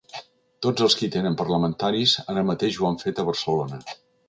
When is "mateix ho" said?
2.49-2.91